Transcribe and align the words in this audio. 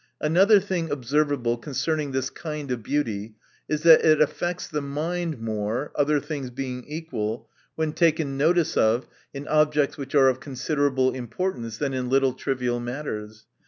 Another 0.19 0.59
thing 0.59 0.89
observable 0.89 1.57
concerning 1.57 2.11
this 2.11 2.31
kind 2.31 2.71
of 2.71 2.81
beauty, 2.81 3.35
is, 3.69 3.83
that 3.83 4.03
it 4.03 4.19
affects 4.19 4.67
the 4.67 4.81
mind 4.81 5.39
more 5.39 5.91
(other 5.93 6.19
things 6.19 6.49
being 6.49 6.83
equal) 6.85 7.47
when 7.75 7.93
taken 7.93 8.35
notice 8.35 8.75
of 8.75 9.05
in 9.31 9.47
objects 9.47 9.97
which 9.99 10.15
are 10.15 10.27
of 10.27 10.39
considerable 10.39 11.11
importance, 11.13 11.77
than 11.77 11.93
in 11.93 12.09
little 12.09 12.33
trivial 12.33 12.79
matters. 12.79 13.45